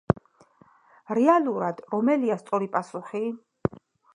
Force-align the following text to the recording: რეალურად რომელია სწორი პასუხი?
რეალურად 1.19 1.83
რომელია 1.93 2.39
სწორი 2.45 2.71
პასუხი? 2.77 3.25